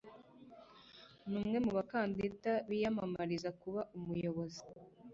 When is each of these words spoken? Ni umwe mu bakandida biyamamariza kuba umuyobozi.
Ni 1.27 1.35
umwe 1.41 1.57
mu 1.65 1.71
bakandida 1.77 2.51
biyamamariza 2.69 3.49
kuba 3.61 3.81
umuyobozi. 3.97 4.63